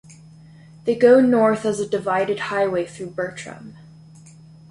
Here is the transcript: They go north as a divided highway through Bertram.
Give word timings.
They 0.85 0.95
go 0.95 1.19
north 1.21 1.63
as 1.63 1.79
a 1.79 1.87
divided 1.87 2.39
highway 2.49 2.87
through 2.87 3.11
Bertram. 3.11 3.75